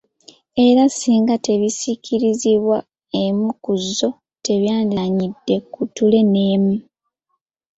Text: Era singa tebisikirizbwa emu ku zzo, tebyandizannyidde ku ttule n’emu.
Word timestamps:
Era 0.65 0.83
singa 0.97 1.35
tebisikirizbwa 1.45 2.77
emu 3.23 3.47
ku 3.63 3.73
zzo, 3.83 4.09
tebyandizannyidde 4.45 5.55
ku 5.71 5.81
ttule 5.87 6.19
n’emu. 6.31 6.73